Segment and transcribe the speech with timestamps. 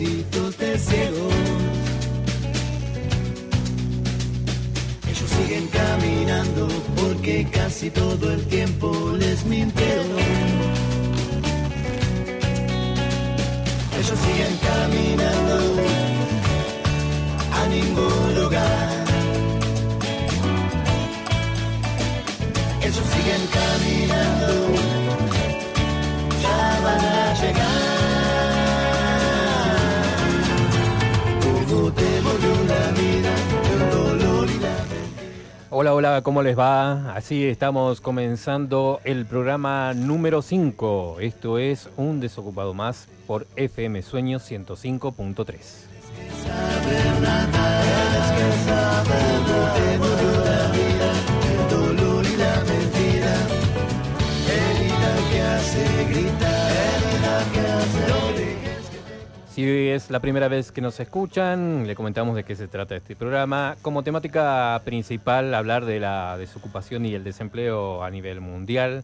[0.00, 0.49] éxito
[36.30, 37.12] ¿cómo les va?
[37.16, 41.16] Así estamos comenzando el programa número 5.
[41.18, 45.56] Esto es Un Desocupado Más por FM Sueño 105.3.
[46.46, 47.82] saber nada,
[48.16, 51.08] es que saber cómo te volvió la vida,
[51.50, 53.34] el dolor y la mentira.
[54.46, 56.49] Herida que hace gritar,
[59.50, 63.16] Si es la primera vez que nos escuchan, le comentamos de qué se trata este
[63.16, 63.76] programa.
[63.82, 69.02] Como temática principal, hablar de la desocupación y el desempleo a nivel mundial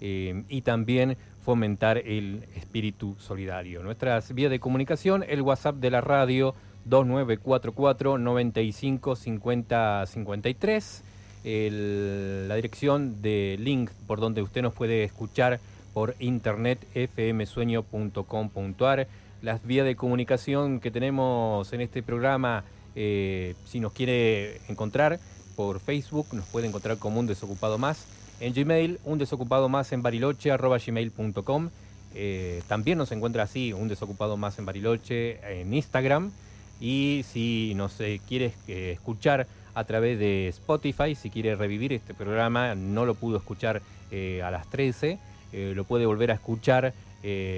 [0.00, 3.82] eh, y también fomentar el espíritu solidario.
[3.84, 6.54] Nuestras vías de comunicación, el WhatsApp de la radio
[6.86, 11.02] 2944 95 50 53,
[11.44, 15.60] el- la dirección de link por donde usted nos puede escuchar
[15.94, 19.06] por internet fmsueño.com.ar,
[19.44, 22.64] las vías de comunicación que tenemos en este programa,
[22.96, 25.20] eh, si nos quiere encontrar
[25.54, 28.06] por Facebook, nos puede encontrar como un desocupado más.
[28.40, 31.68] En Gmail, un desocupado más en bariloche, arroba gmail.com.
[32.14, 36.32] Eh, también nos encuentra así, un desocupado más en Bariloche, en Instagram.
[36.80, 42.14] Y si nos eh, quiere eh, escuchar a través de Spotify, si quiere revivir este
[42.14, 45.18] programa, no lo pudo escuchar eh, a las 13,
[45.52, 46.94] eh, lo puede volver a escuchar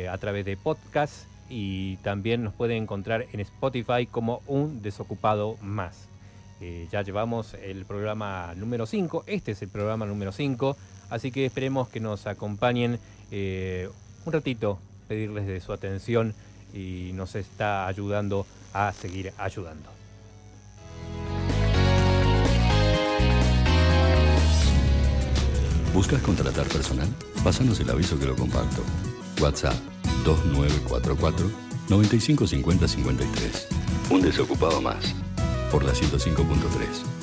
[0.08, 6.08] a través de podcast y también nos puede encontrar en Spotify como un desocupado más.
[6.60, 10.76] Eh, ya llevamos el programa número 5, este es el programa número 5,
[11.10, 12.98] así que esperemos que nos acompañen
[13.30, 13.90] eh,
[14.24, 16.34] un ratito, pedirles de su atención
[16.72, 19.90] y nos está ayudando a seguir ayudando.
[25.92, 27.08] ¿Buscas contratar personal?
[27.42, 28.82] Pásanos el aviso que lo comparto.
[29.40, 29.95] WhatsApp
[30.26, 31.50] 2944
[31.88, 33.68] 9550 53.
[34.10, 35.14] Un desocupado más.
[35.70, 37.16] Por la 105.3.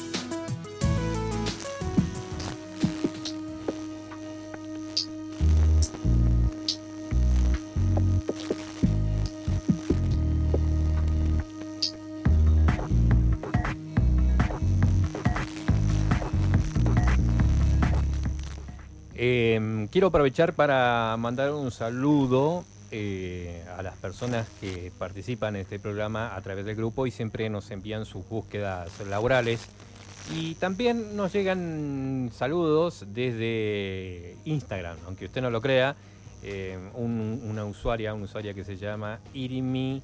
[19.15, 22.63] Eh, quiero aprovechar para mandar un saludo
[22.95, 27.49] eh, a las personas que participan en este programa a través del grupo y siempre
[27.49, 29.61] nos envían sus búsquedas laborales.
[30.33, 35.95] Y también nos llegan saludos desde Instagram, aunque usted no lo crea.
[36.45, 40.01] eh, un- una usuaria, una usuaria que se llama Irimi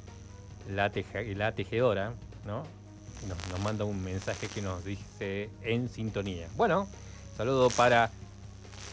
[0.69, 2.13] la, Teja- la Tejedora,
[2.47, 2.63] ¿no?
[3.27, 6.47] Nos, nos manda un mensaje que nos dice en sintonía.
[6.55, 6.87] Bueno,
[7.35, 8.09] saludo para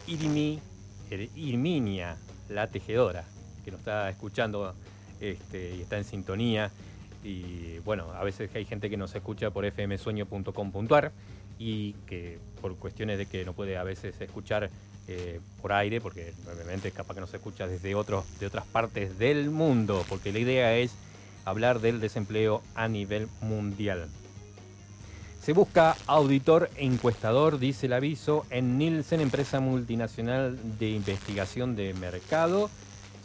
[0.09, 0.59] Irmi,
[1.09, 2.17] Er- Irminia,
[2.49, 3.25] la tejedora,
[3.67, 4.75] que nos está escuchando
[5.21, 6.71] este, y está en sintonía.
[7.25, 11.13] Y bueno, a veces hay gente que nos escucha por fmsueño.com.ar
[11.59, 14.71] y que por cuestiones de que no puede a veces escuchar
[15.09, 19.51] eh, por aire, porque obviamente capaz que nos escucha desde otros, de otras partes del
[19.51, 20.93] mundo, porque la idea es
[21.45, 24.09] hablar del desempleo a nivel mundial.
[25.43, 31.95] Se busca auditor e encuestador, dice el aviso, en Nielsen, empresa multinacional de investigación de
[31.95, 32.69] mercado.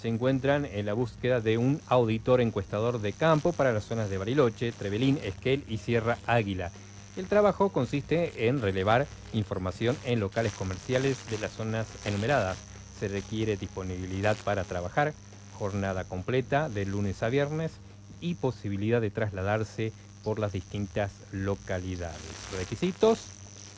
[0.01, 4.17] Se encuentran en la búsqueda de un auditor encuestador de campo para las zonas de
[4.17, 6.71] Bariloche, Trevelín, Esquel y Sierra Águila.
[7.15, 12.57] El trabajo consiste en relevar información en locales comerciales de las zonas enumeradas.
[12.99, 15.13] Se requiere disponibilidad para trabajar,
[15.59, 17.73] jornada completa de lunes a viernes
[18.21, 19.93] y posibilidad de trasladarse
[20.23, 22.17] por las distintas localidades.
[22.57, 23.27] Requisitos,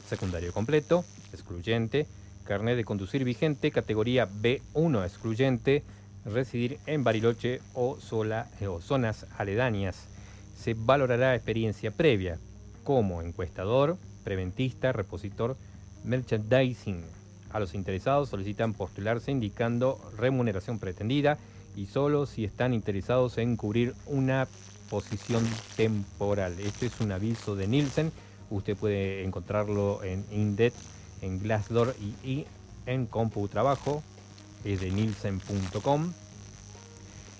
[0.07, 1.03] secundario completo,
[1.33, 2.07] excluyente,
[2.45, 5.83] carnet de conducir vigente, categoría B1 excluyente,
[6.25, 10.07] residir en Bariloche o, sola, eh, o zonas aledañas.
[10.55, 12.39] Se valorará experiencia previa
[12.83, 15.57] como encuestador, preventista, repositor,
[16.03, 17.03] merchandising.
[17.51, 21.37] A los interesados solicitan postularse indicando remuneración pretendida
[21.75, 24.47] y solo si están interesados en cubrir una
[24.89, 25.43] posición
[25.75, 26.59] temporal.
[26.59, 28.11] Este es un aviso de Nielsen.
[28.49, 30.73] Usted puede encontrarlo en Indet,
[31.21, 32.45] en Glassdoor y, y
[32.85, 34.03] en CompuTrabajo.
[34.63, 36.13] Es de nielsen.com.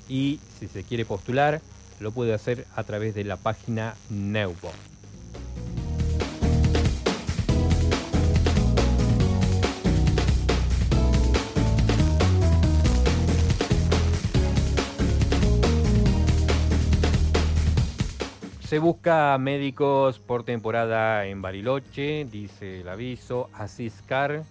[0.10, 1.62] y si se quiere postular,
[2.00, 4.72] lo puede hacer a través de la página Neubo.
[18.74, 23.48] Se busca médicos por temporada en Bariloche, dice el aviso.
[23.54, 24.46] Asiscar,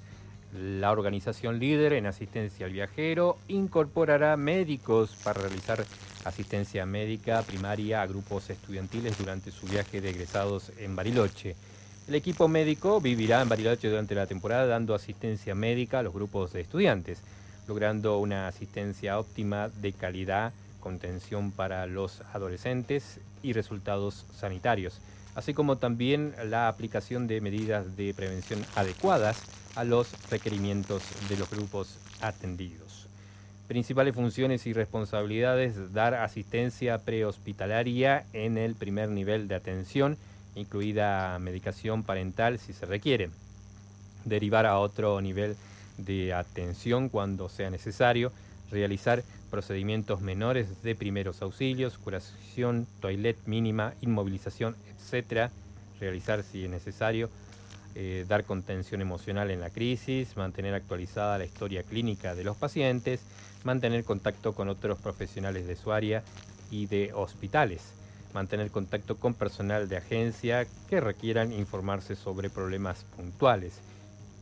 [0.52, 5.84] la organización líder en asistencia al viajero, incorporará médicos para realizar
[6.24, 11.56] asistencia médica primaria a grupos estudiantiles durante su viaje de egresados en Bariloche.
[12.06, 16.52] El equipo médico vivirá en Bariloche durante la temporada dando asistencia médica a los grupos
[16.52, 17.20] de estudiantes,
[17.66, 24.98] logrando una asistencia óptima de calidad contención para los adolescentes y resultados sanitarios,
[25.34, 29.40] así como también la aplicación de medidas de prevención adecuadas
[29.74, 33.06] a los requerimientos de los grupos atendidos.
[33.68, 40.18] Principales funciones y responsabilidades, dar asistencia prehospitalaria en el primer nivel de atención,
[40.54, 43.30] incluida medicación parental si se requiere,
[44.24, 45.56] derivar a otro nivel
[45.96, 48.32] de atención cuando sea necesario,
[48.70, 54.76] realizar procedimientos menores de primeros auxilios, curación, toilet mínima, inmovilización,
[55.12, 55.50] etc.
[56.00, 57.28] Realizar si es necesario,
[57.94, 63.20] eh, dar contención emocional en la crisis, mantener actualizada la historia clínica de los pacientes,
[63.64, 66.22] mantener contacto con otros profesionales de su área
[66.70, 67.92] y de hospitales,
[68.32, 73.80] mantener contacto con personal de agencia que requieran informarse sobre problemas puntuales,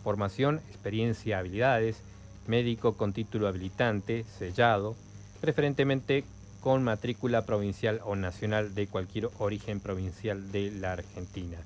[0.04, 2.02] formación, experiencia, habilidades,
[2.46, 4.94] médico con título habilitante, sellado,
[5.40, 6.24] preferentemente
[6.60, 11.58] con matrícula provincial o nacional de cualquier origen provincial de la Argentina.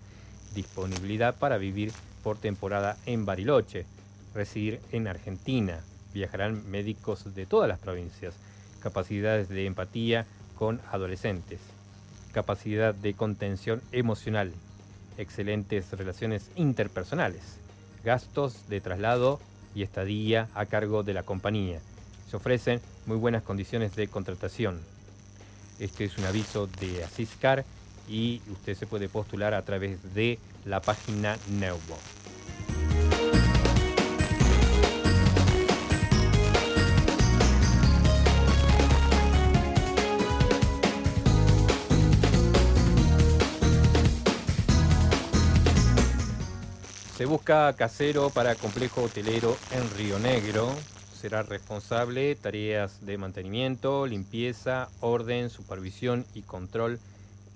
[0.55, 1.93] Disponibilidad para vivir
[2.23, 3.87] por temporada en Bariloche,
[4.35, 5.81] residir en Argentina.
[6.13, 8.35] Viajarán médicos de todas las provincias.
[8.81, 11.61] Capacidades de empatía con adolescentes.
[12.33, 14.53] Capacidad de contención emocional.
[15.19, 17.43] Excelentes relaciones interpersonales.
[18.05, 19.41] Gastos de traslado
[19.75, 21.81] y estadía a cargo de la compañía.
[22.31, 24.81] Se ofrecen muy buenas condiciones de contratación.
[25.81, 27.65] Este es un aviso de Asiscar
[28.09, 31.99] y usted se puede postular a través de la página Neubo.
[47.17, 50.75] Se busca casero para complejo hotelero en Río Negro.
[51.19, 56.99] Será responsable tareas de mantenimiento, limpieza, orden, supervisión y control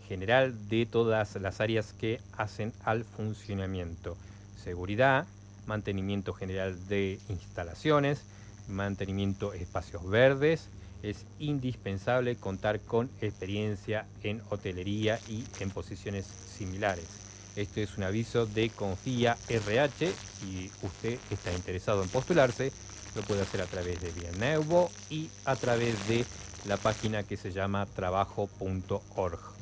[0.08, 4.16] general de todas las áreas que hacen al funcionamiento.
[4.62, 5.26] Seguridad,
[5.66, 8.22] mantenimiento general de instalaciones,
[8.68, 10.68] mantenimiento de espacios verdes.
[11.02, 17.06] Es indispensable contar con experiencia en hotelería y en posiciones similares.
[17.54, 20.12] Este es un aviso de Confía RH.
[20.40, 22.72] Si usted está interesado en postularse,
[23.14, 26.24] lo puede hacer a través de Bieneuvo y a través de
[26.66, 29.57] la página que se llama trabajo.org.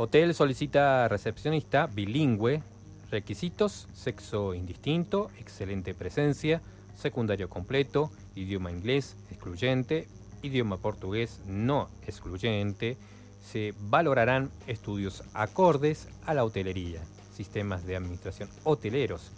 [0.00, 2.62] Hotel solicita recepcionista bilingüe,
[3.10, 6.62] requisitos, sexo indistinto, excelente presencia,
[6.94, 10.06] secundario completo, idioma inglés excluyente,
[10.40, 12.96] idioma portugués no excluyente.
[13.42, 17.02] Se valorarán estudios acordes a la hotelería,
[17.32, 19.32] sistemas de administración hoteleros,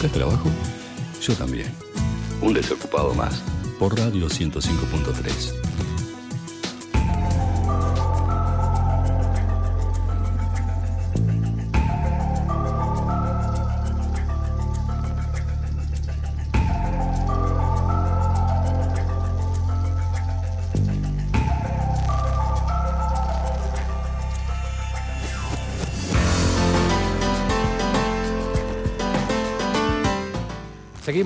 [0.06, 0.50] ¿Buscas trabajo?
[1.20, 1.66] Yo también.
[2.40, 3.42] Un desocupado más.
[3.80, 5.75] Por Radio 105.3.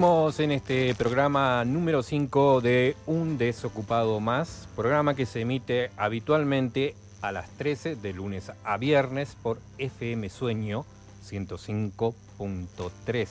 [0.01, 7.33] En este programa número 5 de Un Desocupado Más, programa que se emite habitualmente a
[7.33, 10.85] las 13 de lunes a viernes por FM Sueño
[11.29, 13.27] 105.3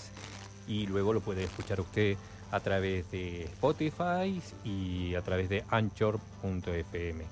[0.66, 2.18] y luego lo puede escuchar usted
[2.50, 7.24] a través de Spotify y a través de anchor.fm.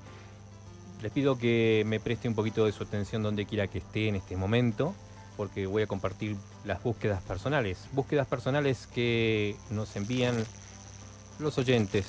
[1.03, 4.15] Les pido que me preste un poquito de su atención donde quiera que esté en
[4.15, 4.95] este momento
[5.37, 7.77] porque voy a compartir las búsquedas personales.
[7.93, 10.43] Búsquedas personales que nos envían
[11.39, 12.05] los oyentes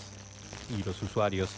[0.77, 1.51] y los usuarios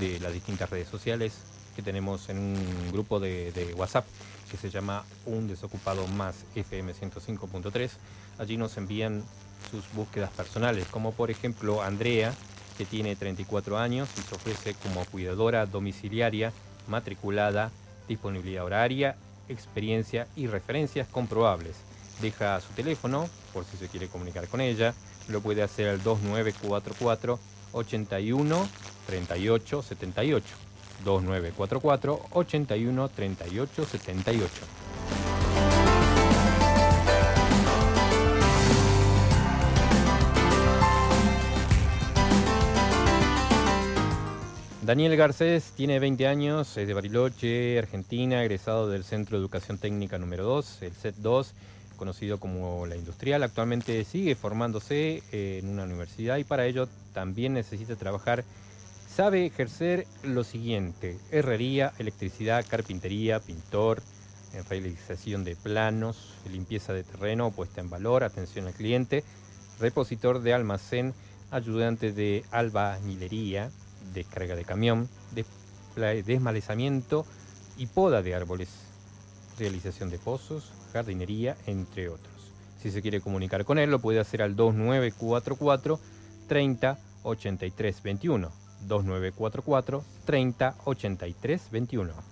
[0.00, 1.32] de las distintas redes sociales
[1.76, 4.04] que tenemos en un grupo de, WhatsApp
[4.50, 7.90] que se llama Un Desocupado Más FM 105.3.
[8.38, 9.22] Allí nos envían
[9.70, 12.34] sus búsquedas personales, como por ejemplo Andrea,
[12.76, 16.52] que tiene 34 años y se ofrece como cuidadora domiciliaria,
[16.88, 17.70] matriculada,
[18.08, 19.16] disponibilidad horaria
[19.52, 21.76] experiencia y referencias comprobables.
[22.20, 24.94] Deja su teléfono por si se quiere comunicar con ella.
[25.28, 27.38] Lo puede hacer al 2944
[27.72, 28.68] 81
[29.06, 30.46] 38 78.
[31.04, 34.81] 2944 81 38 78.
[44.82, 50.18] Daniel Garcés tiene 20 años, es de Bariloche, Argentina, egresado del Centro de Educación Técnica
[50.18, 51.54] número 2, el CET 2,
[51.96, 53.44] conocido como la industrial.
[53.44, 58.42] Actualmente sigue formándose en una universidad y para ello también necesita trabajar.
[59.08, 64.02] Sabe ejercer lo siguiente, herrería, electricidad, carpintería, pintor,
[64.68, 69.22] realización de planos, limpieza de terreno, puesta en valor, atención al cliente,
[69.78, 71.14] repositor de almacén,
[71.52, 73.70] ayudante de albañilería,
[74.12, 75.08] descarga de camión,
[76.24, 77.26] desmalezamiento
[77.76, 78.68] y poda de árboles,
[79.58, 82.52] realización de pozos, jardinería, entre otros.
[82.80, 86.00] Si se quiere comunicar con él, lo puede hacer al 2944
[86.48, 88.50] 30 83 21.
[88.88, 92.31] 2944 30 83 21.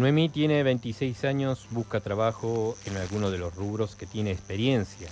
[0.00, 5.10] Noemí tiene 26 años, busca trabajo en alguno de los rubros que tiene experiencia.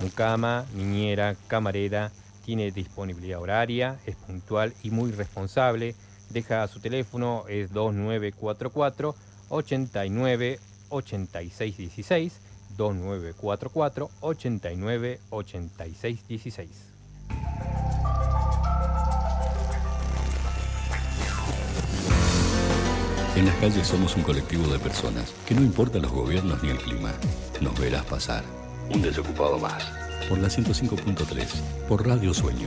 [0.00, 2.12] Mucama, niñera, camarera,
[2.44, 5.96] tiene disponibilidad horaria, es puntual y muy responsable.
[6.30, 9.16] Deja su teléfono, es 2944
[9.48, 12.40] 89 86 16
[12.76, 16.97] 2944 89 86
[23.38, 26.78] En las calles somos un colectivo de personas que no importa los gobiernos ni el
[26.78, 27.12] clima,
[27.60, 28.42] nos verás pasar.
[28.92, 29.80] Un desocupado más.
[30.28, 31.46] Por la 105.3,
[31.88, 32.66] por Radio Sueño.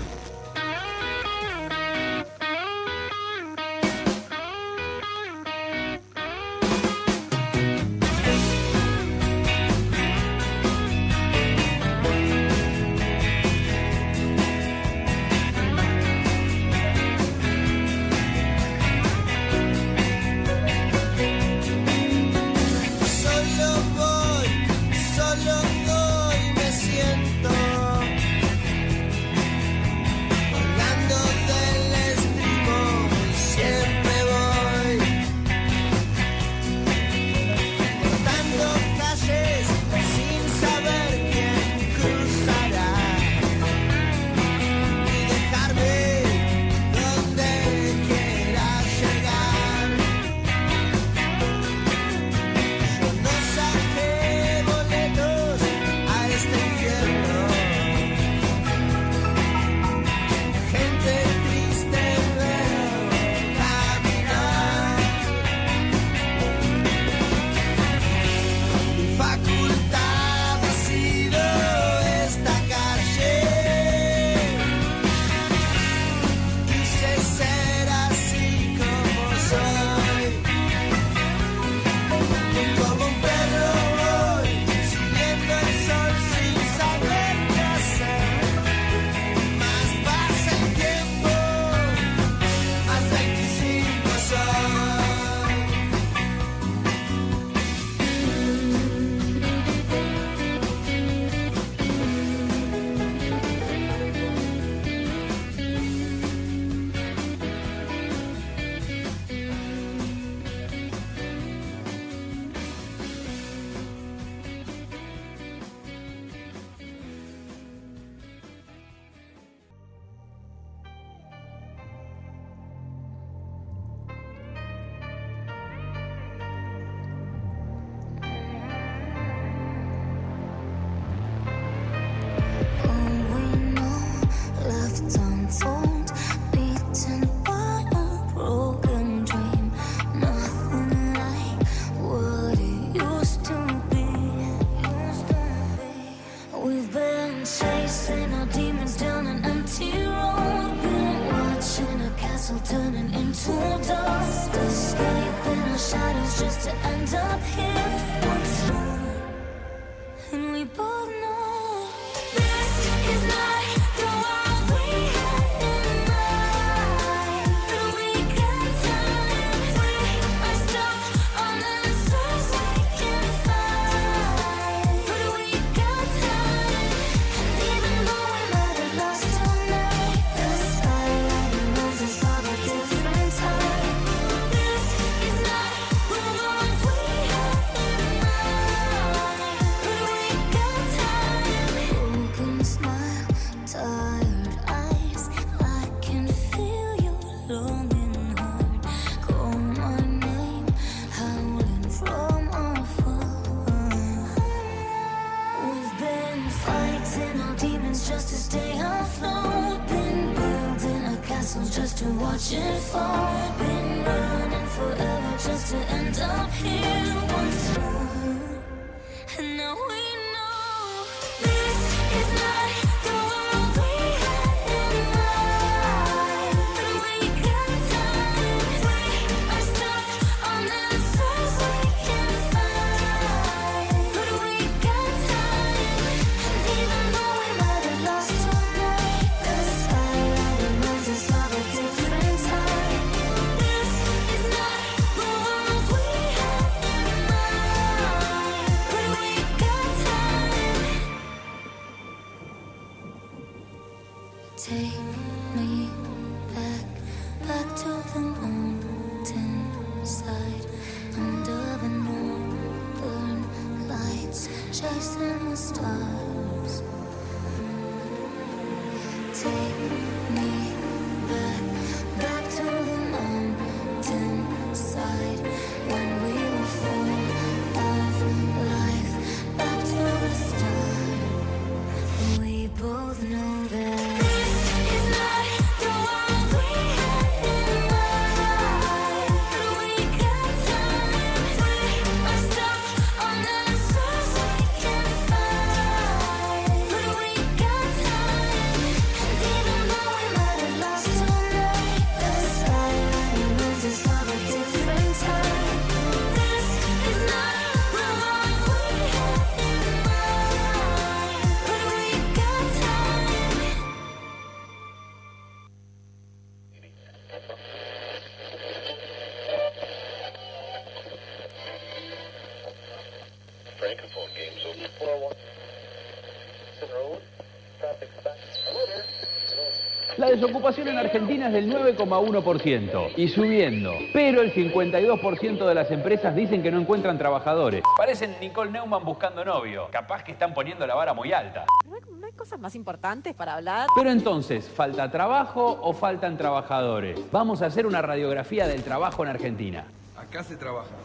[330.41, 333.93] Desocupación en Argentina es del 9,1% y subiendo.
[334.11, 337.83] Pero el 52% de las empresas dicen que no encuentran trabajadores.
[337.95, 339.87] Parecen Nicole Neumann buscando novio.
[339.91, 341.65] Capaz que están poniendo la vara muy alta.
[341.87, 343.87] ¿No hay, no hay cosas más importantes para hablar?
[343.95, 347.19] Pero entonces, ¿falta trabajo o faltan trabajadores?
[347.31, 349.85] Vamos a hacer una radiografía del trabajo en Argentina.
[350.17, 351.00] Acá se trabaja.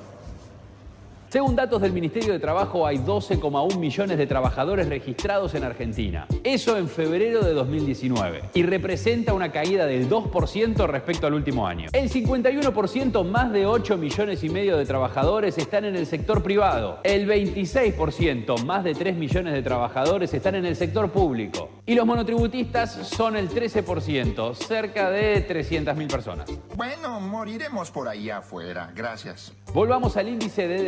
[1.37, 6.27] Según datos del Ministerio de Trabajo, hay 12,1 millones de trabajadores registrados en Argentina.
[6.43, 8.41] Eso en febrero de 2019.
[8.55, 11.91] Y representa una caída del 2% respecto al último año.
[11.93, 17.01] El 51%, más de 8 millones y medio de trabajadores, están en el sector privado.
[17.05, 21.69] El 26%, más de 3 millones de trabajadores, están en el sector público.
[21.85, 26.51] Y los monotributistas son el 13%, cerca de 300.000 personas.
[26.75, 28.91] Bueno, moriremos por ahí afuera.
[28.97, 29.53] Gracias.
[29.75, 30.83] Volvamos al índice de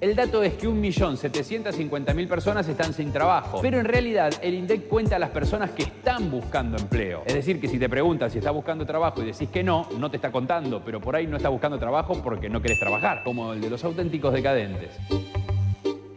[0.00, 5.14] El dato es que 1.750.000 personas están sin trabajo, pero en realidad el INDEC cuenta
[5.14, 7.22] a las personas que están buscando empleo.
[7.24, 10.10] Es decir, que si te preguntas si estás buscando trabajo y decís que no, no
[10.10, 13.52] te está contando, pero por ahí no estás buscando trabajo porque no querés trabajar, como
[13.52, 14.90] el de los auténticos decadentes.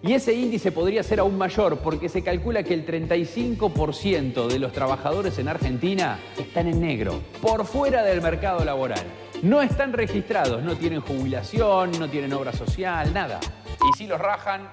[0.01, 4.71] Y ese índice podría ser aún mayor porque se calcula que el 35% de los
[4.71, 9.24] trabajadores en Argentina están en negro, por fuera del mercado laboral.
[9.43, 13.39] No están registrados, no tienen jubilación, no tienen obra social, nada.
[13.89, 14.67] Y si los rajan,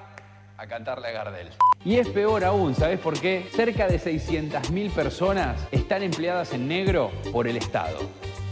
[0.57, 1.49] a cantarle a Gardel.
[1.85, 3.49] Y es peor aún, ¿sabes por qué?
[3.53, 7.99] Cerca de 600.000 personas están empleadas en negro por el Estado.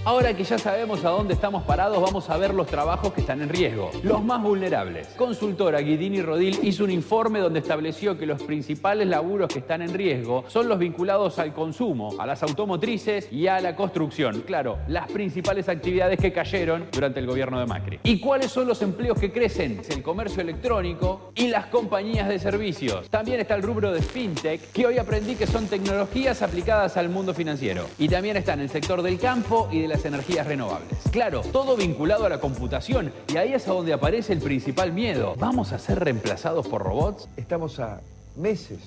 [0.03, 3.43] Ahora que ya sabemos a dónde estamos parados, vamos a ver los trabajos que están
[3.43, 5.09] en riesgo, los más vulnerables.
[5.09, 9.93] Consultora Guidini Rodil hizo un informe donde estableció que los principales laburos que están en
[9.93, 14.41] riesgo son los vinculados al consumo, a las automotrices y a la construcción.
[14.47, 18.01] Claro, las principales actividades que cayeron durante el gobierno de Macri.
[18.03, 19.83] ¿Y cuáles son los empleos que crecen?
[19.91, 23.11] El comercio electrónico y las compañías de servicios.
[23.11, 27.35] También está el rubro de fintech, que hoy aprendí que son tecnologías aplicadas al mundo
[27.35, 27.85] financiero.
[27.99, 30.99] Y también está en el sector del campo y de las energías renovables.
[31.11, 35.35] Claro, todo vinculado a la computación y ahí es a donde aparece el principal miedo.
[35.37, 37.29] ¿Vamos a ser reemplazados por robots?
[37.37, 38.01] Estamos a
[38.37, 38.79] meses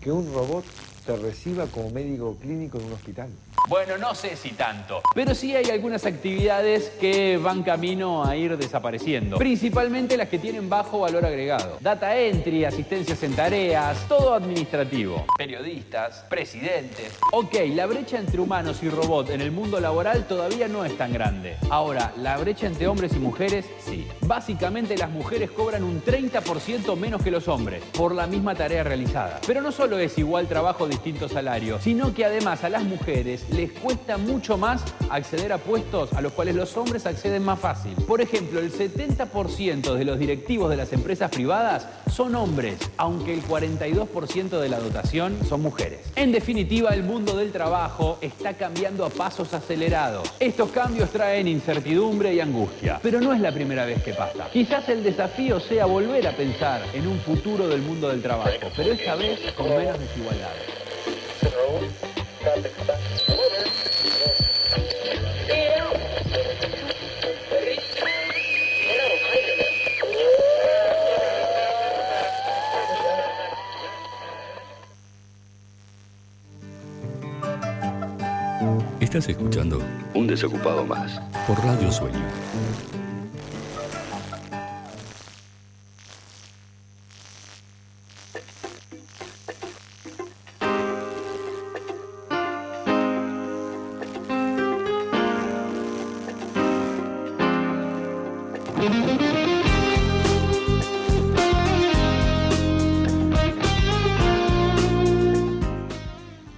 [0.00, 0.64] que un robot
[1.06, 3.28] te reciba como médico clínico en un hospital.
[3.68, 8.56] Bueno, no sé si tanto, pero sí hay algunas actividades que van camino a ir
[8.56, 11.78] desapareciendo, principalmente las que tienen bajo valor agregado.
[11.80, 15.26] Data entry, asistencias en tareas, todo administrativo.
[15.36, 17.12] Periodistas, presidentes.
[17.32, 21.12] Ok, la brecha entre humanos y robots en el mundo laboral todavía no es tan
[21.12, 21.56] grande.
[21.68, 24.06] Ahora, la brecha entre hombres y mujeres, sí.
[24.20, 29.40] Básicamente las mujeres cobran un 30% menos que los hombres por la misma tarea realizada.
[29.44, 33.72] Pero no solo es igual trabajo, distinto salario, sino que además a las mujeres les
[33.72, 37.94] cuesta mucho más acceder a puestos a los cuales los hombres acceden más fácil.
[38.06, 43.42] Por ejemplo, el 70% de los directivos de las empresas privadas son hombres, aunque el
[43.42, 46.00] 42% de la dotación son mujeres.
[46.16, 50.30] En definitiva, el mundo del trabajo está cambiando a pasos acelerados.
[50.38, 54.50] Estos cambios traen incertidumbre y angustia, pero no es la primera vez que pasa.
[54.52, 58.92] Quizás el desafío sea volver a pensar en un futuro del mundo del trabajo, pero
[58.92, 60.86] esta vez con menos desigualdades.
[79.16, 79.80] Estás escuchando
[80.12, 82.20] Un Desocupado Más por Radio Sueño.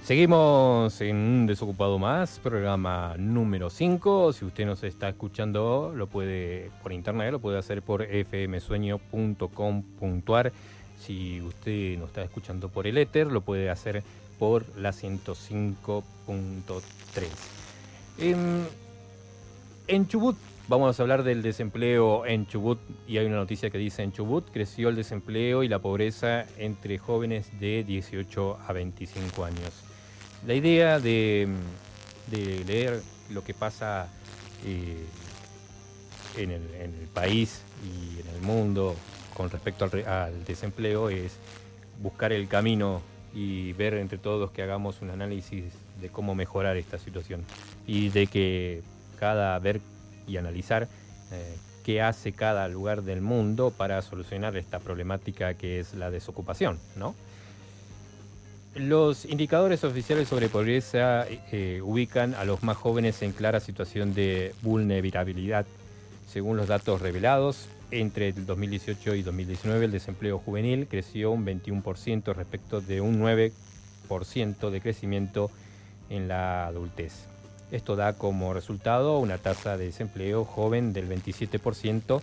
[0.03, 4.31] Seguimos en un desocupado más, programa número 5.
[4.31, 10.53] Si usted nos está escuchando, lo puede por internet, lo puede hacer por fmsueño.com.ar.
[10.97, 14.03] Si usted nos está escuchando por el éter, lo puede hacer
[14.39, 17.25] por la 105.3.
[18.19, 18.65] En,
[19.87, 20.37] en Chubut,
[20.69, 24.49] vamos a hablar del desempleo en Chubut y hay una noticia que dice en Chubut
[24.49, 29.83] creció el desempleo y la pobreza entre jóvenes de 18 a 25 años.
[30.45, 31.47] La idea de,
[32.31, 34.07] leer lo que pasa
[34.65, 35.05] eh,
[36.37, 38.95] en, el, país y en el mundo
[39.35, 41.37] con respecto al, al desempleo es
[42.01, 43.01] buscar el camino
[43.33, 45.65] y ver entre todos que hagamos un análisis
[46.01, 47.43] de cómo mejorar esta situación
[47.85, 48.81] y de que
[49.19, 49.81] cada ver
[50.27, 50.87] y analizar
[51.31, 56.79] eh, qué hace cada lugar del mundo para solucionar esta problemática que es la desocupación,
[56.95, 57.15] ¿no?
[58.79, 64.55] Los indicadores oficiales sobre pobreza eh, ubican a los más jóvenes en clara situación de
[64.61, 65.65] vulnerabilidad.
[66.29, 72.33] Según los datos revelados, entre el 2018 y 2019 el desempleo juvenil creció un 21%
[72.33, 75.51] respecto de un 9% de crecimiento
[76.09, 77.25] en la adultez.
[77.71, 82.21] Esto da como resultado una tasa de desempleo joven del 27%,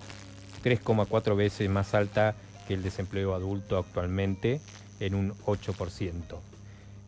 [0.64, 2.34] 3,4 veces más alta
[2.66, 4.62] que el desempleo adulto actualmente
[5.00, 6.38] en un 8%.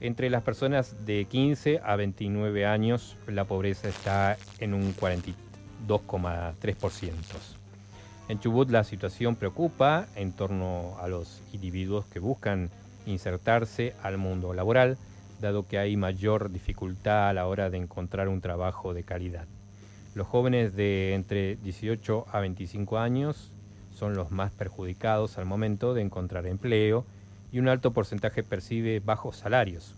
[0.01, 7.13] Entre las personas de 15 a 29 años, la pobreza está en un 42,3%.
[8.29, 12.71] En Chubut la situación preocupa en torno a los individuos que buscan
[13.07, 14.99] insertarse al mundo laboral,
[15.41, 19.47] dado que hay mayor dificultad a la hora de encontrar un trabajo de calidad.
[20.15, 23.51] Los jóvenes de entre 18 a 25 años
[23.93, 27.07] son los más perjudicados al momento de encontrar empleo
[27.53, 29.95] y un alto porcentaje percibe bajos salarios.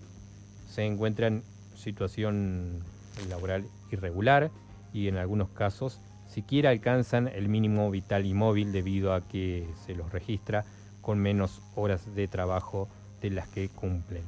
[0.68, 2.80] Se encuentran en situación
[3.28, 4.50] laboral irregular
[4.92, 9.94] y en algunos casos siquiera alcanzan el mínimo vital y móvil debido a que se
[9.94, 10.64] los registra
[11.00, 12.88] con menos horas de trabajo
[13.20, 14.22] de las que cumplen.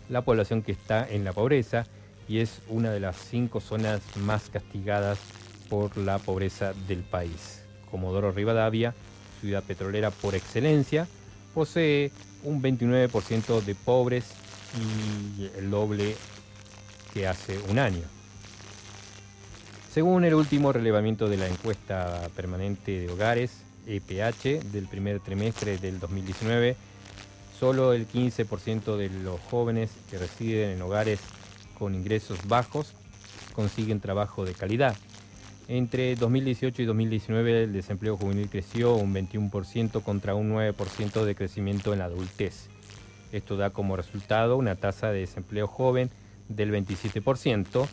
[0.08, 1.86] la población que está en la pobreza
[2.28, 5.18] y es una de las cinco zonas más castigadas
[5.68, 7.62] por la pobreza del país.
[7.90, 8.94] Comodoro Rivadavia,
[9.40, 11.06] ciudad petrolera por excelencia,
[11.54, 12.10] posee
[12.44, 14.24] un 29% de pobres
[14.76, 16.16] y el doble
[17.12, 18.17] que hace un año.
[19.92, 25.98] Según el último relevamiento de la encuesta permanente de hogares, EPH, del primer trimestre del
[25.98, 26.76] 2019,
[27.58, 31.20] solo el 15% de los jóvenes que residen en hogares
[31.78, 32.92] con ingresos bajos
[33.54, 34.94] consiguen trabajo de calidad.
[35.68, 41.92] Entre 2018 y 2019 el desempleo juvenil creció un 21% contra un 9% de crecimiento
[41.92, 42.68] en la adultez.
[43.32, 46.10] Esto da como resultado una tasa de desempleo joven
[46.48, 47.86] del 27%,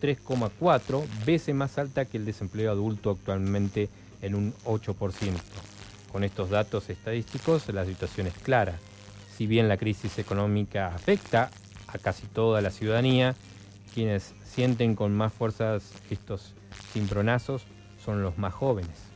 [0.00, 3.88] 3,4 veces más alta que el desempleo adulto actualmente
[4.22, 5.34] en un 8%.
[6.12, 8.78] Con estos datos estadísticos la situación es clara.
[9.36, 11.50] Si bien la crisis económica afecta
[11.86, 13.34] a casi toda la ciudadanía,
[13.94, 16.54] quienes sienten con más fuerzas estos
[16.92, 17.62] cimbronazos
[18.04, 19.10] son los más jóvenes.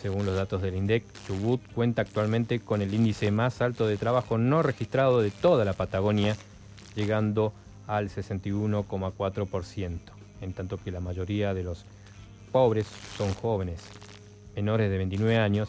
[0.00, 4.38] Según los datos del INDEC, Chubut cuenta actualmente con el índice más alto de trabajo
[4.38, 6.36] no registrado de toda la Patagonia,
[6.94, 7.52] llegando
[7.86, 9.98] al 61,4%,
[10.40, 11.84] en tanto que la mayoría de los
[12.52, 13.80] pobres son jóvenes,
[14.54, 15.68] menores de 29 años,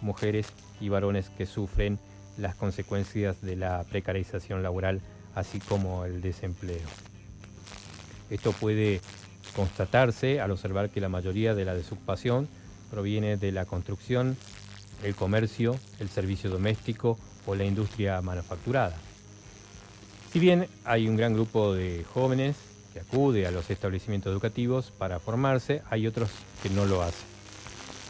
[0.00, 0.48] mujeres
[0.80, 1.98] y varones que sufren
[2.36, 5.00] las consecuencias de la precarización laboral,
[5.34, 6.88] así como el desempleo.
[8.30, 9.00] Esto puede
[9.54, 12.48] constatarse al observar que la mayoría de la desocupación
[12.90, 14.36] proviene de la construcción,
[15.02, 18.96] el comercio, el servicio doméstico o la industria manufacturada.
[20.34, 22.56] Si bien hay un gran grupo de jóvenes
[22.92, 26.28] que acude a los establecimientos educativos para formarse, hay otros
[26.60, 27.24] que no lo hacen.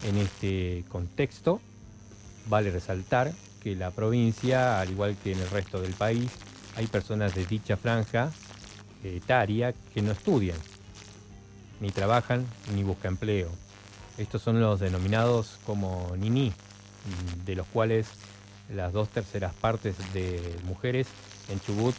[0.04, 1.60] En este contexto,
[2.48, 3.30] vale resaltar
[3.62, 6.30] que la provincia, al igual que en el resto del país,
[6.76, 8.32] hay personas de dicha franja
[9.02, 10.56] etaria que no estudian,
[11.78, 13.50] ni trabajan, ni buscan empleo.
[14.16, 16.54] Estos son los denominados como NINI,
[17.44, 18.06] de los cuales
[18.74, 21.06] las dos terceras partes de mujeres
[21.50, 21.94] en Chubut,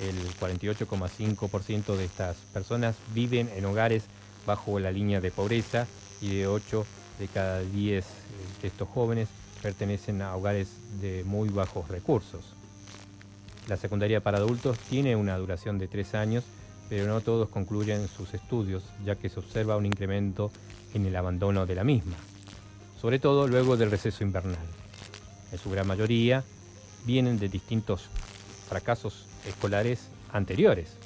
[0.00, 4.04] el 48,5% de estas personas viven en hogares
[4.46, 5.86] bajo la línea de pobreza
[6.20, 6.86] y de 8
[7.18, 8.04] de cada 10
[8.62, 9.28] de estos jóvenes
[9.62, 10.68] pertenecen a hogares
[11.00, 12.44] de muy bajos recursos.
[13.68, 16.44] La secundaria para adultos tiene una duración de tres años,
[16.90, 20.50] pero no todos concluyen sus estudios, ya que se observa un incremento
[20.92, 22.16] en el abandono de la misma,
[23.00, 24.66] sobre todo luego del receso invernal.
[25.50, 26.44] En su gran mayoría
[27.06, 28.10] vienen de distintos
[28.68, 30.96] fracasos escolares anteriores.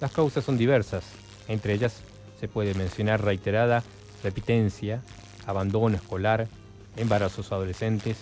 [0.00, 1.04] Las causas son diversas,
[1.48, 2.02] entre ellas
[2.38, 3.82] se puede mencionar reiterada
[4.22, 5.02] repitencia,
[5.46, 6.48] abandono escolar,
[6.96, 8.18] embarazos adolescentes,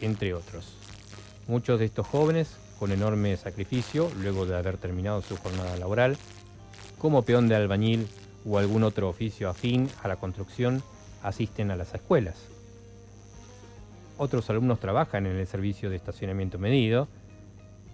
[0.00, 0.74] entre otros.
[1.48, 6.16] Muchos de estos jóvenes con enorme sacrificio luego de haber terminado su jornada laboral,
[6.98, 8.08] como peón de albañil
[8.44, 10.82] o algún otro oficio afín a la construcción,
[11.22, 12.36] asisten a las escuelas.
[14.18, 17.08] Otros alumnos trabajan en el servicio de estacionamiento medido,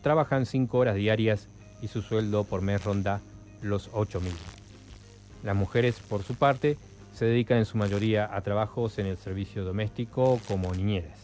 [0.03, 1.49] trabajan 5 horas diarias
[1.81, 3.21] y su sueldo por mes ronda
[3.63, 4.31] los 8.000.
[5.45, 6.77] Las mujeres, por su parte,
[7.15, 11.19] se dedican en su mayoría a trabajos en el servicio doméstico como niñeras.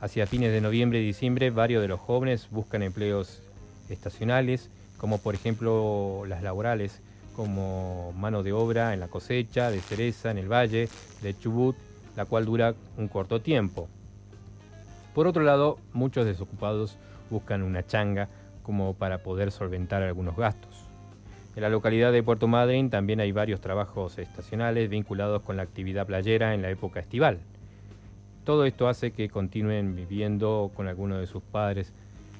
[0.00, 3.40] Hacia fines de noviembre y diciembre, varios de los jóvenes buscan empleos
[3.88, 4.68] estacionales,
[4.98, 7.00] como por ejemplo las laborales,
[7.34, 10.88] como mano de obra en la cosecha de cereza en el valle
[11.22, 11.76] de Chubut,
[12.16, 13.88] la cual dura un corto tiempo.
[15.16, 16.98] Por otro lado, muchos desocupados
[17.30, 18.28] buscan una changa
[18.62, 20.90] como para poder solventar algunos gastos.
[21.56, 26.06] En la localidad de Puerto Madryn también hay varios trabajos estacionales vinculados con la actividad
[26.06, 27.38] playera en la época estival.
[28.44, 31.94] Todo esto hace que continúen viviendo con algunos de sus padres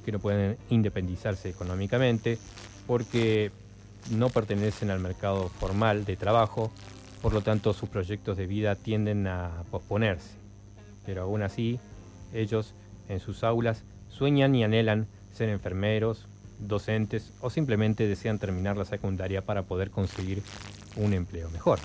[0.05, 2.37] que no pueden independizarse económicamente
[2.87, 3.53] porque
[4.11, 6.71] no pertenecen al mercado formal de trabajo,
[7.23, 10.37] por lo tanto sus proyectos de vida tienden a posponerse.
[11.07, 11.81] Pero aún así,
[12.33, 12.75] ellos
[13.09, 16.27] en sus aulas sueñan y anhelan ser enfermeros,
[16.59, 20.43] docentes o simplemente desean terminar la secundaria para poder conseguir
[20.97, 21.79] un empleo mejor.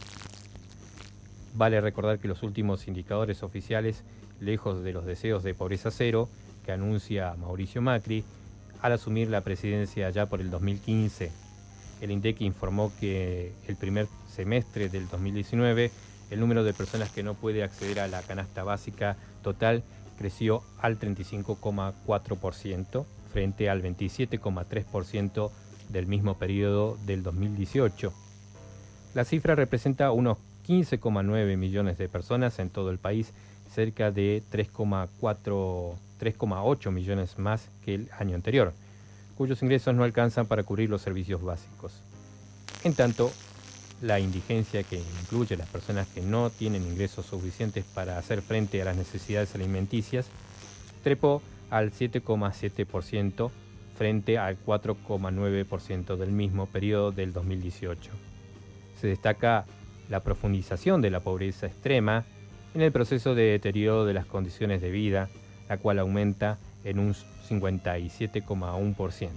[1.54, 4.04] Vale recordar que los últimos indicadores oficiales,
[4.40, 6.30] lejos de los deseos de pobreza cero
[6.66, 8.24] que anuncia Mauricio Macri,
[8.82, 11.32] al asumir la presidencia ya por el 2015,
[12.02, 15.92] el INDEC informó que el primer semestre del 2019
[16.32, 19.84] el número de personas que no puede acceder a la canasta básica total
[20.22, 25.50] creció al 35,4% frente al 27,3%
[25.90, 28.14] del mismo periodo del 2018.
[29.16, 33.34] La cifra representa unos 15,9 millones de personas en todo el país,
[33.74, 38.74] cerca de 3,4 3,8 millones más que el año anterior,
[39.36, 41.94] cuyos ingresos no alcanzan para cubrir los servicios básicos.
[42.84, 43.32] En tanto,
[44.02, 48.86] la indigencia que incluye las personas que no tienen ingresos suficientes para hacer frente a
[48.86, 50.26] las necesidades alimenticias,
[51.04, 53.52] trepó al 7,7%
[53.96, 58.10] frente al 4,9% del mismo periodo del 2018.
[59.00, 59.66] Se destaca
[60.10, 62.26] la profundización de la pobreza extrema
[62.74, 65.30] en el proceso de deterioro de las condiciones de vida,
[65.70, 69.30] la cual aumenta en un 57,1%.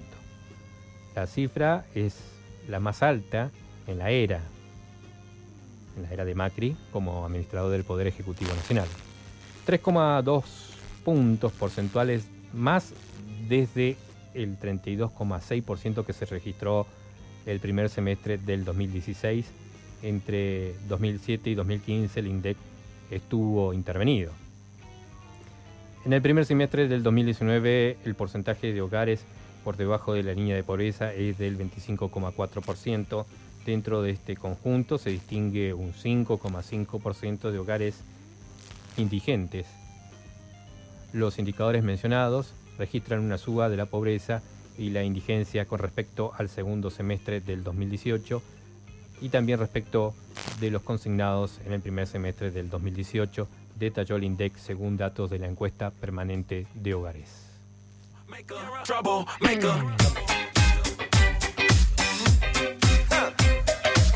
[1.15, 2.19] La cifra es
[2.69, 3.51] la más alta
[3.87, 4.41] en la era,
[5.97, 8.89] en la era de Macri como administrador del Poder Ejecutivo Nacional.
[9.67, 10.45] 3,2
[11.05, 12.93] puntos porcentuales más
[13.49, 13.97] desde
[14.35, 16.87] el 32,6% que se registró
[17.47, 19.47] el primer semestre del 2016.
[20.03, 22.57] Entre 2007 y 2015 el INDEC
[23.11, 24.33] estuvo intervenido.
[26.05, 29.25] En el primer semestre del 2019 el porcentaje de hogares
[29.65, 33.25] por debajo de la línea de pobreza es del 25,4%.
[33.65, 37.97] Dentro de este conjunto se distingue un 5,5% de hogares
[38.97, 39.67] indigentes.
[41.13, 44.43] Los indicadores mencionados registran una suba de la pobreza
[44.77, 48.43] y la indigencia con respecto al segundo semestre del 2018
[49.21, 50.15] y también respecto
[50.61, 55.39] de los consignados en el primer semestre del 2018, detalló el INDEC según datos de
[55.39, 57.31] la encuesta permanente de hogares.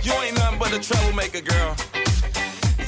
[0.03, 1.76] You ain't nothing but a troublemaker, girl.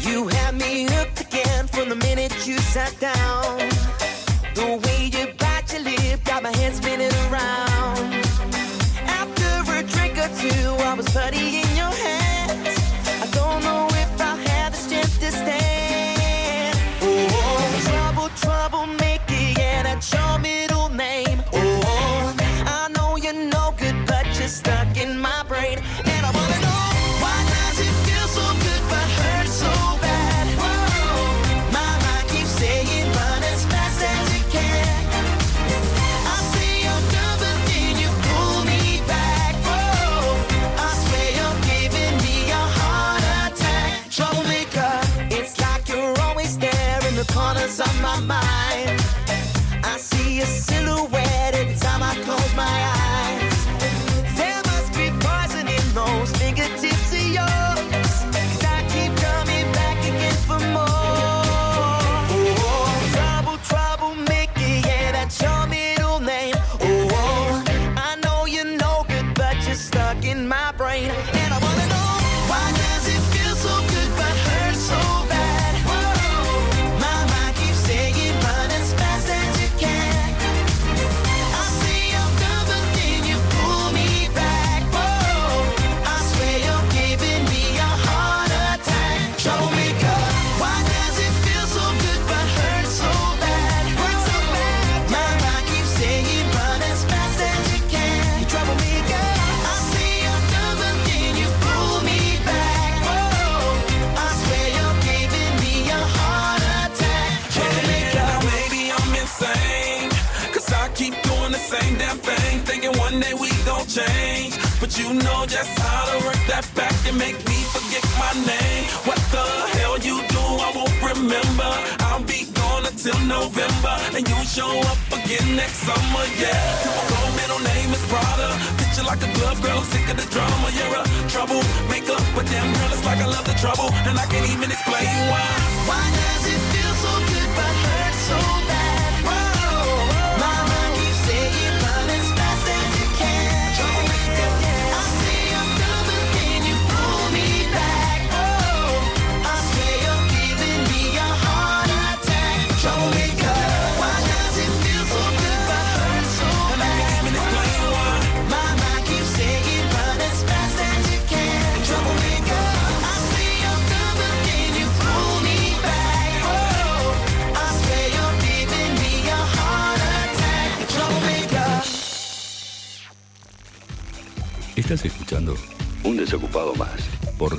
[0.00, 3.58] You had me hooked again from the minute you sat down.
[4.54, 8.14] The way you bite your lip got my head spinning around.
[9.06, 11.69] After a drink or two, I was putty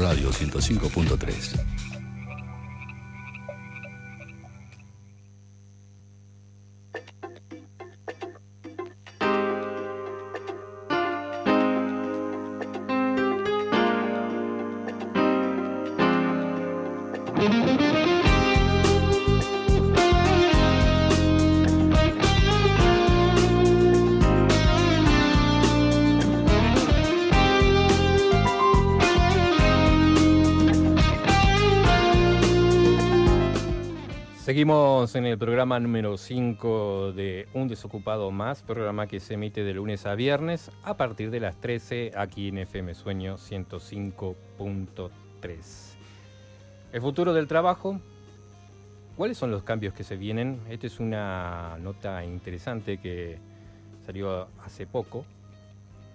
[0.02, 1.91] Radio 105.3.
[34.72, 40.06] En el programa número 5 de Un Desocupado Más, programa que se emite de lunes
[40.06, 45.96] a viernes a partir de las 13 aquí en FM Sueño 105.3.
[46.94, 48.00] El futuro del trabajo,
[49.18, 50.62] ¿cuáles son los cambios que se vienen?
[50.70, 53.40] Esta es una nota interesante que
[54.06, 55.26] salió hace poco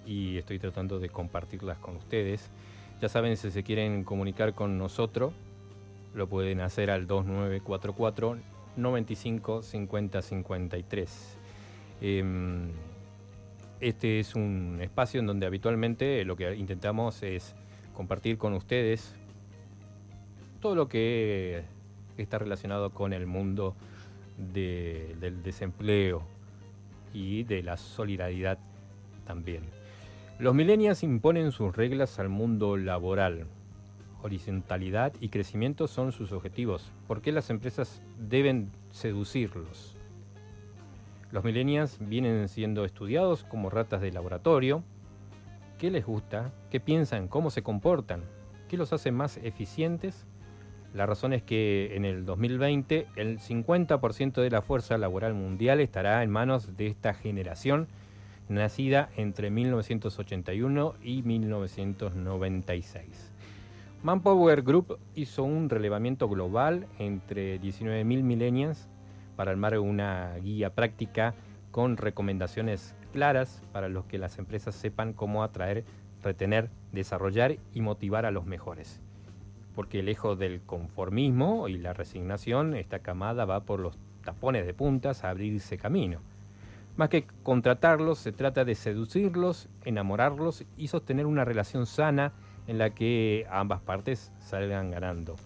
[0.07, 2.51] y estoy tratando de compartirlas con ustedes.
[3.03, 5.35] Ya saben, si se quieren comunicar con nosotros,
[6.17, 8.39] lo pueden hacer al 2944
[8.77, 11.39] 95 50 53.
[12.01, 12.71] Em,
[13.81, 17.55] este es un espacio en donde habitualmente lo que intentamos es
[17.95, 19.15] compartir con ustedes
[20.61, 21.63] todo lo que
[22.17, 23.75] está relacionado con el mundo
[24.53, 26.23] de- del desempleo
[27.15, 28.59] y de la solidaridad
[29.27, 29.63] también.
[30.39, 33.47] Los millennials imponen sus reglas al mundo laboral.
[34.27, 36.91] Horizontalidad y crecimiento son sus objetivos.
[37.07, 39.97] ¿Por qué las empresas deben seducirlos?
[41.31, 44.83] Los millennials vienen siendo estudiados como ratas de laboratorio.
[45.79, 46.51] ¿Qué les gusta?
[46.71, 47.29] ¿Qué piensan?
[47.29, 48.25] ¿Cómo se comportan?
[48.69, 50.27] ¿Qué los hace más eficientes?
[50.93, 56.25] La razón es que en el 2020 el 50% de la fuerza laboral mundial estará
[56.25, 57.87] en manos de esta generación
[58.49, 63.36] nacida entre 1981 y 1996.
[64.07, 68.89] Manpower Group hizo un relevamiento global entre 19.000 millennials
[69.35, 71.35] para armar una guía práctica
[71.73, 75.85] con recomendaciones claras para los que las empresas sepan cómo atraer,
[76.23, 79.01] retener, desarrollar y motivar a los mejores.
[79.75, 85.25] Porque lejos del conformismo y la resignación, esta camada va por los tapones de puntas
[85.25, 86.21] a abrirse camino.
[86.97, 92.35] Más que contratarlos, se trata de seducirlos, enamorarlos y sostener una relación sana
[92.67, 95.37] en la que ambas partes salgan ganando.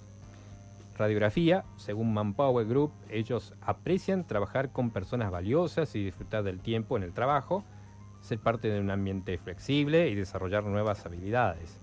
[0.97, 7.03] Radiografía, según Manpower Group, ellos aprecian trabajar con personas valiosas y disfrutar del tiempo en
[7.03, 7.64] el trabajo,
[8.21, 11.79] ser parte de un ambiente flexible y desarrollar nuevas habilidades.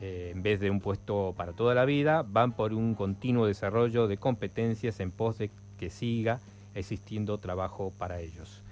[0.00, 4.08] Eh, en vez de un puesto para toda la vida, van por un continuo desarrollo
[4.08, 6.40] de competencias en pos de que siga
[6.74, 8.62] existiendo trabajo para ellos.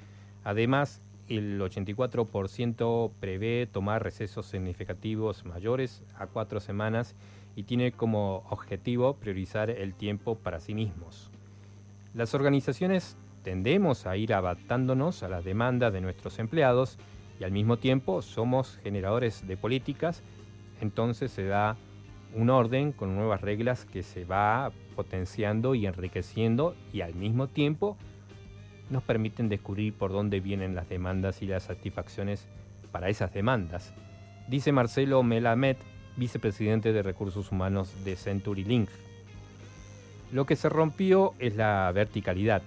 [0.44, 7.14] Además, el 84% prevé tomar recesos significativos mayores a cuatro semanas
[7.56, 11.30] y tiene como objetivo priorizar el tiempo para sí mismos.
[12.14, 16.98] Las organizaciones tendemos a ir adaptándonos a las demandas de nuestros empleados
[17.40, 20.22] y al mismo tiempo somos generadores de políticas,
[20.80, 21.76] entonces se da
[22.34, 27.96] un orden con nuevas reglas que se va potenciando y enriqueciendo y al mismo tiempo
[28.90, 32.46] nos permiten descubrir por dónde vienen las demandas y las satisfacciones
[32.92, 33.92] para esas demandas.
[34.48, 35.76] Dice Marcelo Melamed,
[36.16, 38.88] vicepresidente de Recursos Humanos de CenturyLink.
[40.32, 42.62] Lo que se rompió es la verticalidad.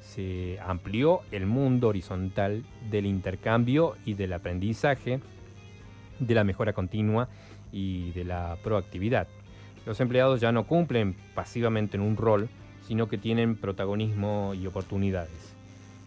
[0.00, 5.20] Se amplió el mundo horizontal del intercambio y del aprendizaje,
[6.18, 7.28] de la mejora continua
[7.72, 9.28] y de la proactividad.
[9.86, 12.48] Los empleados ya no cumplen pasivamente en un rol,
[12.90, 15.54] sino que tienen protagonismo y oportunidades.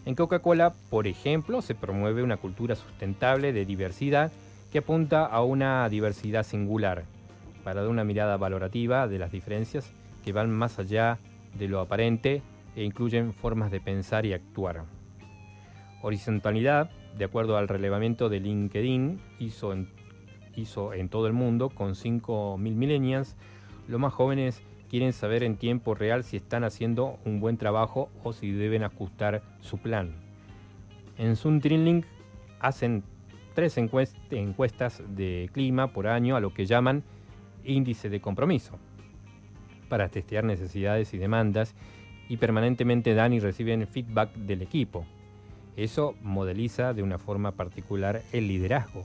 [0.04, 4.30] En Coca-Cola, por ejemplo, se promueve una cultura sustentable de diversidad
[4.70, 7.04] que apunta a una diversidad singular,
[7.64, 9.94] para dar una mirada valorativa de las diferencias
[10.26, 11.16] que van más allá
[11.58, 12.42] de lo aparente
[12.76, 14.84] e incluyen formas de pensar y actuar.
[16.02, 23.36] Horizontalidad, de acuerdo al relevamiento de LinkedIn, hizo en, todo el mundo con 5.000 millennials,
[23.88, 28.32] los más jóvenes quieren saber en tiempo real si están haciendo un buen trabajo o
[28.32, 30.12] si deben ajustar su plan.
[31.18, 32.06] En Zoom Link
[32.60, 33.02] hacen
[33.54, 37.02] tres encuest- encuestas de clima por año a lo que llaman
[37.64, 38.78] índice de compromiso,
[39.88, 41.74] para testear necesidades y demandas
[42.28, 45.06] y permanentemente dan y reciben feedback del equipo.
[45.76, 49.04] Eso modeliza de una forma particular el liderazgo.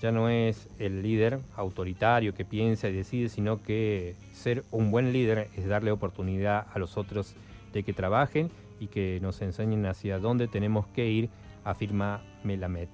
[0.00, 5.12] Ya no es el líder autoritario que piensa y decide, sino que ser un buen
[5.12, 7.34] líder es darle oportunidad a los otros
[7.72, 11.28] de que trabajen y que nos enseñen hacia dónde tenemos que ir,
[11.64, 12.88] afirma Melamed.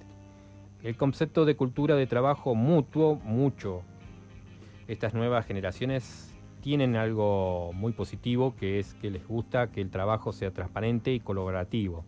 [0.83, 3.83] El concepto de cultura de trabajo mutuo mucho.
[4.87, 10.33] Estas nuevas generaciones tienen algo muy positivo que es que les gusta que el trabajo
[10.33, 12.03] sea transparente y colaborativo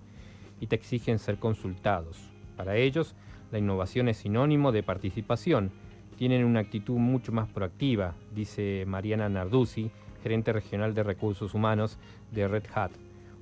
[0.59, 2.29] y te exigen ser consultados.
[2.57, 3.15] Para ellos,
[3.51, 5.71] la innovación es sinónimo de participación.
[6.17, 9.91] Tienen una actitud mucho más proactiva, dice Mariana Narduzzi,
[10.21, 11.97] gerente regional de recursos humanos
[12.31, 12.91] de Red Hat.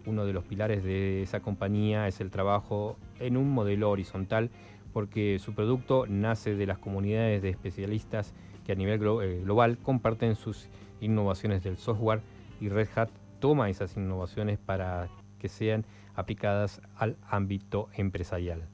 [0.05, 4.49] Uno de los pilares de esa compañía es el trabajo en un modelo horizontal
[4.93, 8.33] porque su producto nace de las comunidades de especialistas
[8.65, 10.69] que a nivel eh, global comparten sus
[11.01, 12.21] innovaciones del software
[12.61, 15.85] y Red Hat toma esas innovaciones para que sean
[16.15, 18.67] aplicadas al ámbito empresarial.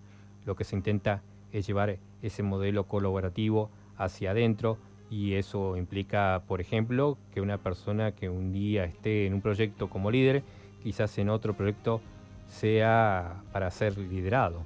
[0.46, 1.22] Lo que se intenta
[1.52, 4.78] es llevar ese modelo colaborativo hacia adentro
[5.10, 9.90] y eso implica, por ejemplo, que una persona que un día esté en un proyecto
[9.90, 10.44] como líder,
[10.82, 12.02] quizás en otro proyecto
[12.48, 14.64] sea para ser liderado.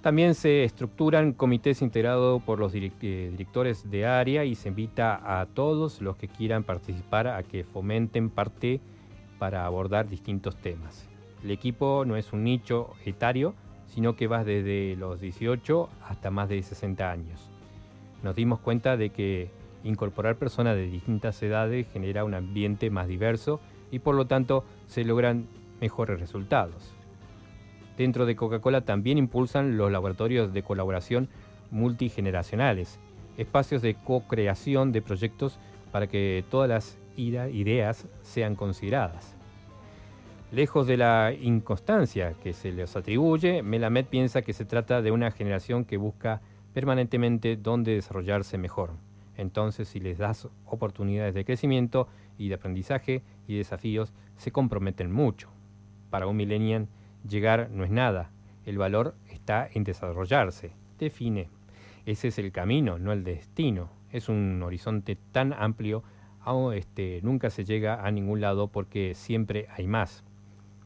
[0.00, 2.90] También se estructuran comités integrados por los eh,
[3.30, 8.28] directores de área y se invita a todos los que quieran participar a que fomenten
[8.28, 8.80] parte
[9.38, 11.08] para abordar distintos temas.
[11.44, 13.54] El equipo no es un nicho etario,
[13.94, 17.50] sino que va desde los 18 hasta más de 60 años.
[18.22, 19.50] Nos dimos cuenta de que
[19.84, 25.04] incorporar personas de distintas edades genera un ambiente más diverso y por lo tanto se
[25.04, 25.46] logran
[25.80, 26.94] mejores resultados.
[27.98, 31.28] Dentro de Coca-Cola también impulsan los laboratorios de colaboración
[31.70, 32.98] multigeneracionales,
[33.36, 35.58] espacios de co-creación de proyectos
[35.90, 39.36] para que todas las ideas sean consideradas.
[40.52, 45.30] Lejos de la inconstancia que se les atribuye, Melamed piensa que se trata de una
[45.30, 46.42] generación que busca
[46.74, 48.90] permanentemente dónde desarrollarse mejor.
[49.38, 55.48] Entonces, si les das oportunidades de crecimiento y de aprendizaje y desafíos, se comprometen mucho.
[56.10, 56.86] Para un millennial,
[57.26, 58.30] llegar no es nada.
[58.66, 60.72] El valor está en desarrollarse.
[60.98, 61.48] Define.
[62.04, 63.88] Ese es el camino, no el destino.
[64.10, 66.02] Es un horizonte tan amplio,
[66.42, 70.22] aún, este, nunca se llega a ningún lado porque siempre hay más.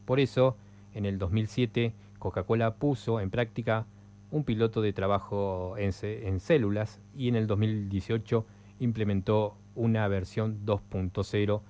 [0.07, 0.55] Por eso,
[0.93, 3.85] en el 2007, Coca-Cola puso en práctica
[4.31, 5.91] un piloto de trabajo en,
[6.39, 8.45] células y en el 2018
[8.79, 11.61] implementó una versión 2.0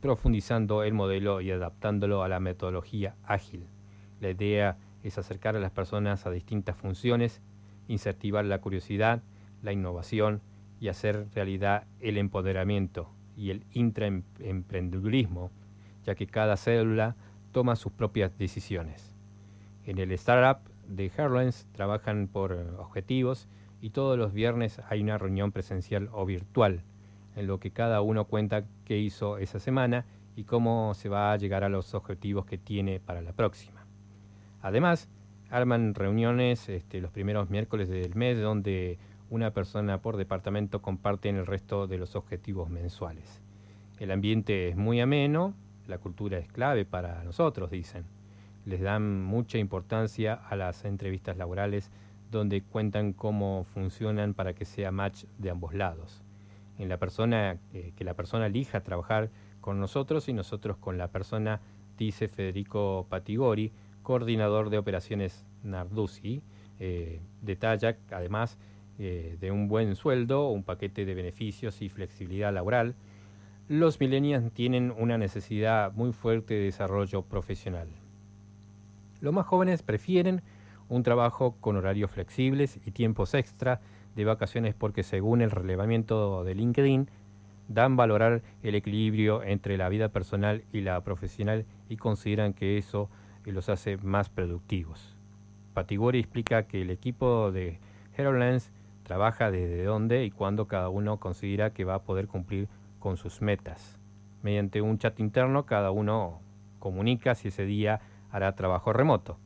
[0.00, 3.66] profundizando el modelo y adaptándolo a la metodología ágil.
[4.22, 7.42] La idea es acercar a las personas a distintas funciones,
[7.86, 9.20] incentivar la curiosidad,
[9.62, 10.40] la innovación
[10.80, 15.50] y hacer realidad el empoderamiento y el intraemprendedurismo,
[16.06, 17.14] ya que cada célula
[17.52, 19.14] toma sus propias decisiones.
[19.84, 23.48] En el startup de Herlands trabajan por eh, objetivos
[23.80, 26.82] y todos los viernes hay una reunión presencial o virtual,
[27.36, 30.04] en lo que cada uno cuenta qué hizo esa semana
[30.36, 33.84] y cómo se va a llegar a los objetivos que tiene para la próxima.
[34.62, 35.08] Además,
[35.50, 38.98] arman reuniones este, los primeros miércoles del mes donde
[39.30, 43.42] una persona por departamento comparte en el resto de los objetivos mensuales.
[43.98, 45.54] El ambiente es muy ameno,
[45.88, 48.04] la cultura es clave para nosotros, dicen.
[48.64, 51.90] Les dan mucha importancia a las entrevistas laborales
[52.30, 56.22] donde cuentan cómo funcionan para que sea match de ambos lados.
[56.78, 59.30] En la persona, eh, que la persona elija trabajar
[59.60, 61.60] con nosotros y nosotros con la persona,
[61.96, 63.72] dice Federico Patigori,
[64.02, 66.42] coordinador de operaciones Nardusi,
[66.78, 68.58] eh, detalla además
[68.98, 72.94] eh, de un buen sueldo, un paquete de beneficios y flexibilidad laboral.
[73.68, 77.86] Los millennials tienen una necesidad muy fuerte de desarrollo profesional.
[79.20, 80.40] Los más jóvenes prefieren
[80.88, 83.82] un trabajo con horarios flexibles y tiempos extra
[84.16, 87.10] de vacaciones porque según el relevamiento de LinkedIn,
[87.68, 93.10] dan valorar el equilibrio entre la vida personal y la profesional y consideran que eso
[93.44, 95.14] los hace más productivos.
[95.74, 97.80] Patigori explica que el equipo de
[98.16, 102.68] HeroLens trabaja desde dónde y cuándo cada uno considera que va a poder cumplir
[102.98, 103.98] con sus metas.
[104.42, 106.40] Mediante un chat interno cada uno
[106.78, 109.38] comunica si ese día hará trabajo remoto.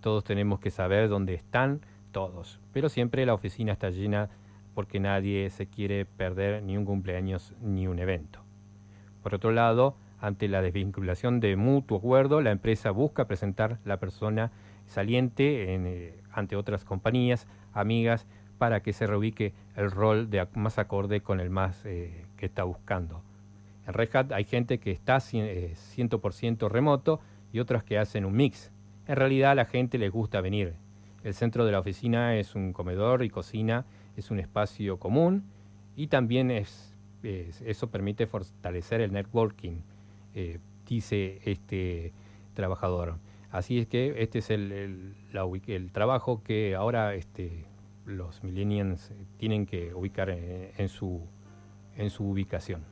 [0.00, 1.80] Todos tenemos que saber dónde están
[2.12, 4.30] todos, pero siempre la oficina está llena
[4.74, 8.40] porque nadie se quiere perder ni un cumpleaños ni un evento.
[9.22, 14.50] Por otro lado, ante la desvinculación de mutuo acuerdo, la empresa busca presentar la persona
[14.86, 18.26] saliente en, eh, ante otras compañías, amigas,
[18.58, 23.22] para que se reubique el rol de más acorde con el más eh, está buscando.
[23.86, 27.20] En Red hay gente que está cien- eh, 100% remoto
[27.52, 28.70] y otras que hacen un mix.
[29.06, 30.74] En realidad a la gente les gusta venir.
[31.24, 33.84] El centro de la oficina es un comedor y cocina,
[34.16, 35.44] es un espacio común
[35.96, 39.82] y también es, es- eso permite fortalecer el networking,
[40.34, 42.12] eh, dice este
[42.54, 43.16] trabajador.
[43.50, 47.64] Así es que este es el, el- trabajo que ahora este,
[48.06, 51.20] los millennials tienen que ubicar en su,
[51.96, 52.84] en su ubicación.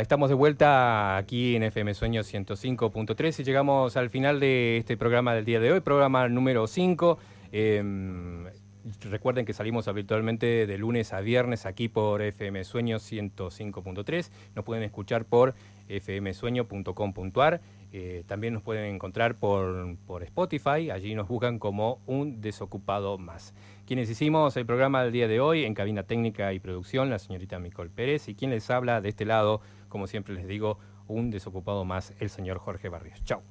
[0.00, 5.34] Estamos de vuelta aquí en FM Sueño 105.3 y llegamos al final de este programa
[5.34, 7.18] del día de hoy, programa número 5.
[7.52, 7.82] Eh,
[9.10, 14.30] recuerden que salimos habitualmente de lunes a viernes aquí por FM Sueño 105.3.
[14.54, 15.54] Nos pueden escuchar por
[15.88, 17.60] fmsueño.com.ar.
[17.92, 20.90] Eh, también nos pueden encontrar por, por Spotify.
[20.90, 23.54] Allí nos buscan como un desocupado más.
[23.86, 27.58] Quienes hicimos el programa del día de hoy en cabina técnica y producción, la señorita
[27.58, 28.28] Micol Pérez.
[28.28, 29.60] Y quien les habla de este lado,
[29.96, 30.78] como siempre les digo,
[31.08, 33.24] un desocupado más, el señor Jorge Barrios.
[33.24, 33.42] Chao.